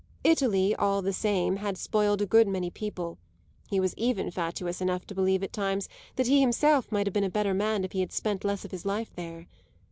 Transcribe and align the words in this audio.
Italy, 0.23 0.75
all 0.77 1.03
the 1.03 1.13
same, 1.13 1.57
had 1.57 1.77
spoiled 1.77 2.23
a 2.23 2.25
great 2.25 2.47
many 2.47 2.71
people; 2.71 3.19
he 3.69 3.79
was 3.79 3.93
even 3.97 4.31
fatuous 4.31 4.81
enough 4.81 5.05
to 5.05 5.13
believe 5.13 5.43
at 5.43 5.53
times 5.53 5.87
that 6.15 6.25
he 6.25 6.39
himself 6.41 6.91
might 6.91 7.05
have 7.05 7.13
been 7.13 7.23
a 7.23 7.29
better 7.29 7.53
man 7.53 7.83
if 7.83 7.91
he 7.91 7.99
had 7.99 8.11
spent 8.11 8.43
less 8.43 8.65
of 8.65 8.71
his 8.71 8.83
life 8.83 9.13
there. 9.15 9.45